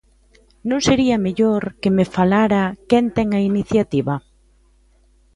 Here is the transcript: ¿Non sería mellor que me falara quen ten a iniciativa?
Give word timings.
¿Non 0.69 0.79
sería 0.87 1.23
mellor 1.25 1.61
que 1.81 1.89
me 1.97 2.05
falara 2.15 2.63
quen 2.89 3.05
ten 3.15 3.27
a 3.37 3.39
iniciativa? 3.51 4.15